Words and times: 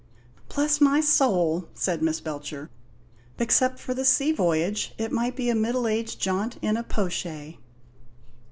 "Bless 0.55 0.81
my 0.81 0.99
soul!" 0.99 1.67
said 1.75 2.01
Miss 2.01 2.19
Belcher. 2.19 2.71
"Except 3.37 3.77
for 3.77 3.93
the 3.93 4.03
sea 4.03 4.31
voyage, 4.31 4.95
it 4.97 5.11
might 5.11 5.35
be 5.35 5.47
a 5.51 5.53
middle 5.53 5.85
aged 5.87 6.19
jaunt 6.19 6.57
in 6.63 6.75
a 6.75 6.81
po' 6.81 7.07
shay!" 7.07 7.59